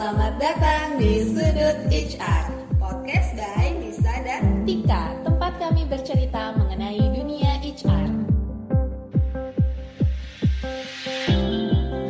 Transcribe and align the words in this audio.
selamat 0.00 0.34
datang 0.40 0.96
di 0.96 1.20
Sudut 1.28 1.76
HR 1.92 2.48
Podcast 2.80 3.36
by 3.36 3.68
Nisa 3.84 4.14
dan 4.24 4.64
Tika, 4.64 5.12
tempat 5.28 5.60
kami 5.60 5.84
bercerita 5.84 6.56
mengenai 6.56 6.96
dunia 6.96 7.60
HR. 7.60 8.08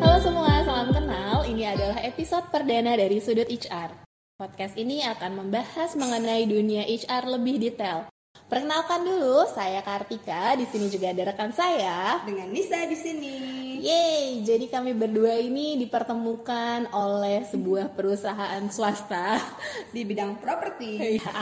Halo 0.07 0.19
semua, 0.23 0.63
salam 0.63 0.95
kenal. 0.95 1.43
Ini 1.51 1.75
adalah 1.75 1.99
episode 2.07 2.47
perdana 2.55 2.95
dari 2.95 3.19
Sudut 3.19 3.51
HR. 3.51 3.91
Podcast 4.39 4.79
ini 4.79 5.03
akan 5.11 5.43
membahas 5.43 5.99
mengenai 5.99 6.47
dunia 6.47 6.87
HR 6.87 7.27
lebih 7.43 7.59
detail. 7.59 8.07
Perkenalkan 8.47 9.03
dulu, 9.03 9.51
saya 9.51 9.83
Kartika. 9.83 10.55
Di 10.55 10.63
sini 10.71 10.87
juga 10.95 11.11
ada 11.11 11.35
rekan 11.35 11.51
saya. 11.51 12.23
Dengan 12.23 12.55
Nisa 12.55 12.87
di 12.87 12.95
sini 12.95 13.60
Yeay, 13.81 14.45
jadi 14.45 14.69
kami 14.69 14.93
berdua 14.93 15.41
ini 15.41 15.81
dipertemukan 15.81 16.93
oleh 16.93 17.49
sebuah 17.49 17.97
perusahaan 17.97 18.61
swasta 18.69 19.41
Di 19.95 20.05
bidang 20.05 20.37
properti 20.37 21.01
Iya. 21.17 21.33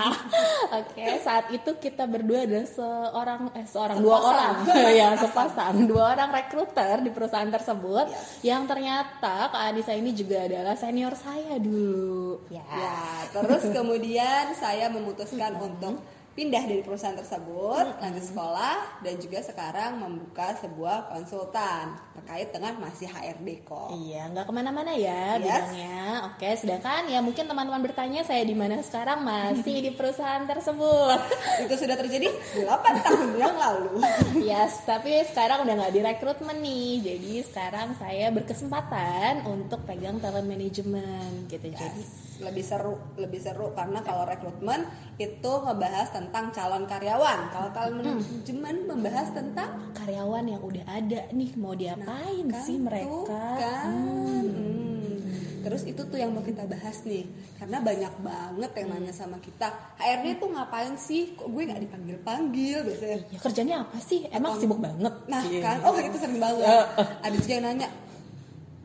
Oke, 0.79 1.19
saat 1.19 1.51
itu 1.51 1.71
kita 1.83 2.07
berdua 2.07 2.47
adalah 2.47 2.69
seorang 2.71 3.43
eh 3.59 3.67
seorang 3.67 3.99
dua 3.99 4.17
orang 4.23 4.55
ya 5.03 5.19
sepasang 5.19 5.91
dua 5.91 6.15
orang 6.15 6.31
rekruter 6.31 7.03
di 7.03 7.11
perusahaan 7.11 7.51
tersebut 7.51 8.07
yang 8.47 8.65
ternyata 8.71 9.51
Kak 9.51 9.75
Anissa 9.75 9.93
ini 9.99 10.15
juga 10.15 10.47
adalah 10.47 10.79
senior 10.79 11.19
saya 11.19 11.59
dulu. 11.59 12.47
Ya. 12.55 12.63
Ya, 12.63 13.03
terus 13.35 13.67
kemudian 13.75 14.55
saya 14.55 14.87
memutuskan 14.89 15.59
untuk 15.59 15.99
pindah 16.39 16.71
dari 16.71 16.87
perusahaan 16.87 17.19
tersebut, 17.19 17.99
lanjut 17.99 18.23
sekolah 18.23 19.03
dan 19.03 19.19
juga 19.19 19.43
sekarang 19.43 19.99
membuka 19.99 20.55
sebuah 20.55 21.11
konsultan 21.11 21.99
terkait 22.15 22.55
dengan 22.55 22.79
masih 22.79 23.11
HRD 23.11 23.67
kok. 23.67 23.91
Iya, 23.91 24.31
nggak 24.31 24.47
ke 24.47 24.53
mana-mana 24.55 24.95
ya 24.95 25.35
Yes. 25.35 25.43
bidangnya. 25.43 25.99
Oke, 26.31 26.49
sedangkan 26.55 27.11
ya 27.11 27.19
mungkin 27.19 27.43
teman-teman 27.43 27.83
bertanya 27.83 28.23
saya 28.23 28.47
di 28.47 28.55
mana 28.55 28.79
sekarang 28.87 29.27
masih 29.27 29.83
di 29.83 29.91
perusahaan 29.91 30.47
tersebut. 30.47 31.19
Itu 31.67 31.75
sudah 31.75 31.99
terjadi 31.99 32.31
8 32.31 32.71
tahun 33.11 33.29
yang 33.35 33.59
lalu. 33.59 33.99
Yes, 34.39 34.87
tapi 34.87 35.19
sekarang 35.27 35.67
udah 35.67 35.75
nggak 35.75 35.91
di 35.91 36.01
rekrutmen 36.07 36.63
nih. 36.63 36.91
Jadi 37.03 37.33
sekarang 37.51 37.99
saya 37.99 38.31
berkesempatan 38.31 39.43
untuk 39.43 39.83
pegang 39.83 40.23
talent 40.23 40.47
management 40.47 41.51
gitu. 41.51 41.67
Jadi 41.75 42.31
lebih 42.39 42.63
seru 42.63 42.95
lebih 43.19 43.43
seru 43.43 43.75
karena 43.75 43.99
kalau 43.99 44.23
rekrutmen 44.23 44.87
itu 45.19 45.53
ngebahas 45.59 46.15
tentang 46.15 46.28
calon 46.29 46.85
karyawan 46.85 47.39
kalau 47.49 47.69
talent 47.71 47.97
manajemen 47.99 48.77
membahas 48.85 49.29
tentang 49.33 49.71
karyawan 49.93 50.45
yang 50.47 50.61
udah 50.61 50.85
ada 50.87 51.21
nih 51.31 51.51
mau 51.55 51.73
diapain 51.73 52.45
kan 52.47 52.63
sih 52.63 52.77
mereka? 52.77 53.41
kan. 53.57 53.87
Hmm. 53.87 54.45
Hmm. 54.45 55.17
terus 55.59 55.83
itu 55.85 56.01
tuh 56.03 56.17
yang 56.17 56.31
mau 56.31 56.41
kita 56.41 56.65
bahas 56.65 57.03
nih 57.03 57.29
karena 57.55 57.79
banyak 57.79 58.15
banget 58.19 58.71
yang 58.75 58.89
nanya 58.91 59.13
sama 59.13 59.37
kita 59.39 59.69
HRD 59.97 60.39
tuh 60.39 60.49
ngapain 60.49 60.95
sih 60.97 61.35
kok 61.35 61.45
gue 61.47 61.63
nggak 61.63 61.83
dipanggil 61.83 62.17
panggil 62.23 62.79
biasanya 62.83 63.19
Ya 63.27 63.39
kerjanya 63.39 63.75
apa 63.83 63.99
sih? 63.99 64.25
Emang 64.29 64.55
Atau- 64.55 64.63
sibuk 64.63 64.79
banget. 64.79 65.13
nah 65.27 65.43
Iya. 65.43 65.61
kan 65.61 65.77
oh 65.83 65.97
itu 65.99 66.17
sering 66.17 66.39
banget 66.39 66.87
ada 66.97 67.37
juga 67.37 67.53
yang 67.53 67.67
nanya 67.67 67.89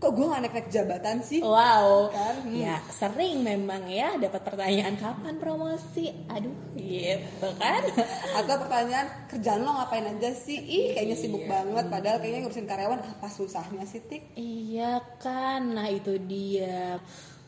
kok 0.03 0.11
gue 0.11 0.27
nggak 0.27 0.41
naik 0.43 0.53
naik 0.53 0.69
jabatan 0.69 1.17
sih 1.23 1.39
Wow, 1.39 2.11
Kan? 2.11 2.35
Hmm. 2.43 2.59
ya 2.59 2.75
sering 2.91 3.39
memang 3.39 3.87
ya 3.87 4.19
dapat 4.19 4.43
pertanyaan 4.43 4.99
kapan 4.99 5.39
promosi. 5.39 6.11
Aduh, 6.27 6.51
gitu 6.75 7.47
kan? 7.55 7.79
Atau 8.43 8.55
pertanyaan 8.59 9.07
kerjaan 9.31 9.63
lo 9.63 9.71
ngapain 9.73 10.03
aja 10.03 10.35
sih? 10.35 10.59
Ih 10.59 10.91
kayaknya 10.91 11.15
sibuk 11.15 11.41
Iya. 11.41 11.49
banget 11.49 11.85
Padahal 11.87 12.17
kayaknya 12.19 12.39
ngurusin 12.43 12.67
karyawan 12.67 12.99
apa 12.99 13.27
susahnya 13.29 13.87
sih 13.87 14.03
Tik? 14.03 14.35
Iya 14.35 14.99
kan, 15.17 15.71
nah 15.71 15.87
itu 15.87 16.19
dia. 16.19 16.99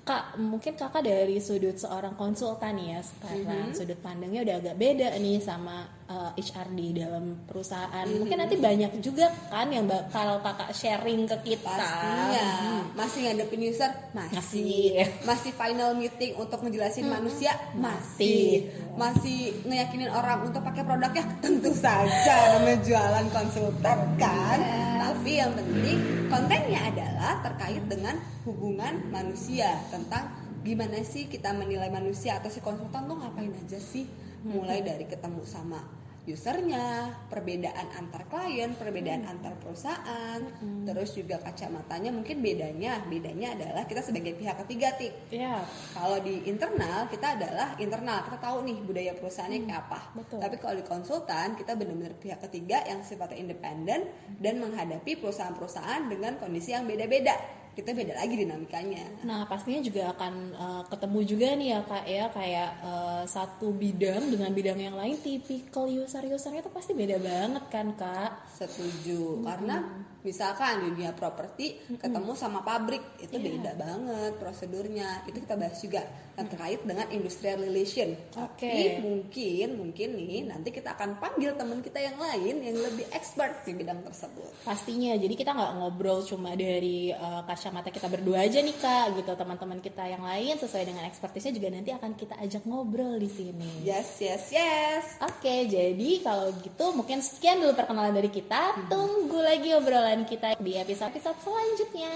Kak, 0.01 0.37
mungkin 0.37 0.77
kakak 0.77 1.01
dari 1.01 1.41
sudut 1.41 1.75
seorang 1.75 2.13
konsultan 2.13 2.77
ya 2.77 3.01
sekarang 3.01 3.73
sudut 3.73 3.97
pandangnya 3.97 4.45
udah 4.45 4.55
agak 4.61 4.75
beda 4.77 5.17
nih 5.17 5.41
sama 5.41 5.81
uh, 6.09 6.31
HR 6.37 6.67
di 6.73 6.87
dalam 6.93 7.45
perusahaan. 7.45 8.05
Mungkin 8.05 8.37
nanti 8.37 8.55
banyak 8.57 9.01
juga 9.01 9.29
kan 9.49 9.69
yang 9.69 9.89
bakal 9.89 10.41
kakak 10.41 10.71
sharing 10.73 11.25
ke 11.25 11.37
kita. 11.53 11.73
Pastinya 11.75 12.47
Masih 12.93 13.19
ngadepin 13.29 13.61
user? 13.65 13.91
Masih 14.13 14.33
Masih. 14.37 14.81
Masih 15.25 15.51
final 15.53 15.89
meeting 15.97 16.37
untuk 16.37 16.61
ngejelasin 16.61 17.09
manusia? 17.09 17.53
Masih. 17.75 18.69
Masih 18.95 18.95
Masih 18.95 19.39
ngeyakinin 19.67 20.11
orang 20.13 20.45
untuk 20.45 20.61
pakai 20.61 20.85
produknya? 20.85 21.25
Tentu 21.43 21.71
saja 21.73 22.57
namanya 22.57 22.79
jualan 22.85 23.27
konsultan 23.33 23.99
kan 24.15 24.59
Tapi 25.01 25.31
yang 25.37 25.51
penting 25.53 25.99
kontennya 26.31 26.81
adalah 26.89 27.43
terkait 27.43 27.83
dengan 27.91 28.15
hubungan 28.47 29.03
manusia 29.11 29.75
Tentang 29.91 30.31
gimana 30.65 30.97
sih 31.05 31.29
kita 31.29 31.53
menilai 31.53 31.93
manusia 31.93 32.41
atau 32.41 32.49
si 32.49 32.57
konsultan 32.57 33.05
tuh 33.05 33.21
ngapain 33.21 33.53
aja 33.53 33.77
sih 33.77 34.09
Mulai 34.45 34.85
dari 34.85 35.05
ketemu 35.09 35.41
sama 35.43 35.81
usernya, 36.25 37.13
perbedaan 37.29 37.85
antar 38.01 38.25
klien, 38.25 38.73
perbedaan 38.73 39.29
antar 39.29 39.53
perusahaan, 39.61 40.41
terus 40.81 41.13
juga 41.13 41.37
kacamatanya 41.37 42.09
mungkin 42.09 42.41
bedanya, 42.41 42.97
bedanya 43.05 43.53
adalah 43.53 43.85
kita 43.85 44.01
sebagai 44.01 44.33
pihak 44.33 44.57
ketiga 44.65 44.89
tik. 44.97 45.13
Ya, 45.29 45.61
Kalau 45.93 46.17
di 46.25 46.41
internal 46.49 47.05
kita 47.13 47.37
adalah 47.37 47.77
internal, 47.77 48.25
kita 48.25 48.37
tahu 48.41 48.65
nih 48.65 48.77
budaya 48.81 49.13
perusahaannya 49.13 49.59
kayak 49.69 49.81
apa. 49.85 49.99
betul. 50.17 50.39
Tapi 50.41 50.55
kalau 50.57 50.75
di 50.81 50.85
konsultan 50.85 51.47
kita 51.53 51.77
benar-benar 51.77 52.17
pihak 52.17 52.41
ketiga 52.49 52.81
yang 52.89 53.05
sifatnya 53.05 53.37
independen 53.37 54.09
dan 54.41 54.57
menghadapi 54.57 55.21
perusahaan-perusahaan 55.21 56.09
dengan 56.09 56.41
kondisi 56.41 56.73
yang 56.73 56.89
beda-beda. 56.89 57.64
Kita 57.75 57.91
beda 57.91 58.15
lagi 58.15 58.39
dinamikanya. 58.39 59.27
Nah, 59.27 59.43
pastinya 59.51 59.83
juga 59.83 60.15
akan 60.15 60.33
uh, 60.55 60.83
ketemu 60.87 61.19
juga 61.27 61.47
nih 61.59 61.67
ya 61.75 61.79
kak 61.83 62.05
ya 62.07 62.25
kayak 62.31 62.71
uh, 62.79 63.23
satu 63.27 63.75
bidang 63.75 64.31
dengan 64.31 64.55
bidang 64.55 64.79
yang 64.79 64.95
lain 64.95 65.19
tipikal 65.19 65.83
user-usernya 65.83 66.63
tuh 66.63 66.71
pasti 66.71 66.95
beda 66.95 67.19
banget 67.19 67.63
kan 67.67 67.91
kak? 67.99 68.47
Setuju, 68.55 69.43
karena 69.43 69.83
misalkan 70.23 70.89
dunia 70.89 71.11
properti 71.11 71.83
ketemu 71.99 72.31
sama 72.33 72.63
pabrik 72.63 73.19
itu 73.19 73.35
beda 73.35 73.75
banget 73.75 74.39
prosedurnya. 74.39 75.27
Itu 75.27 75.43
kita 75.43 75.59
bahas 75.59 75.75
juga 75.83 76.01
yang 76.35 76.47
terkait 76.51 76.81
dengan 76.83 77.07
industrial 77.11 77.59
relation. 77.59 78.15
Oke. 78.39 78.67
Tapi 78.67 79.03
mungkin 79.03 79.67
mungkin 79.79 80.09
nih 80.15 80.47
nanti 80.47 80.71
kita 80.71 80.95
akan 80.95 81.19
panggil 81.19 81.55
teman 81.59 81.79
kita 81.83 81.99
yang 81.99 82.15
lain 82.15 82.55
yang 82.63 82.77
lebih 82.79 83.07
expert 83.11 83.67
di 83.67 83.75
bidang 83.75 84.03
tersebut. 84.03 84.63
Pastinya, 84.63 85.15
jadi 85.19 85.35
kita 85.35 85.51
nggak 85.51 85.73
ngobrol 85.79 86.23
cuma 86.23 86.55
dari 86.55 87.11
uh, 87.11 87.43
kacamata 87.65 87.89
kita 87.89 88.05
berdua 88.13 88.45
aja 88.45 88.61
nih 88.61 88.77
kak, 88.77 89.17
gitu 89.17 89.33
teman-teman 89.33 89.81
kita 89.81 90.05
yang 90.05 90.21
lain 90.21 90.53
sesuai 90.61 90.85
dengan 90.85 91.01
ekspertisnya 91.09 91.49
juga 91.49 91.73
nanti 91.73 91.89
akan 91.97 92.13
kita 92.13 92.37
ajak 92.37 92.61
ngobrol 92.61 93.17
di 93.17 93.25
sini. 93.25 93.81
Yes, 93.81 94.21
yes, 94.21 94.53
yes. 94.53 95.17
Oke, 95.17 95.65
jadi 95.65 96.21
kalau 96.21 96.53
gitu 96.61 96.93
mungkin 96.93 97.25
sekian 97.25 97.65
dulu 97.65 97.73
perkenalan 97.73 98.13
dari 98.13 98.29
kita. 98.29 98.85
Tunggu 98.85 99.41
lagi 99.41 99.73
obrolan 99.73 100.29
kita 100.29 100.61
di 100.61 100.77
episode-episode 100.77 101.41
selanjutnya. 101.41 102.13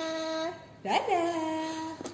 Dadah. 0.85 2.08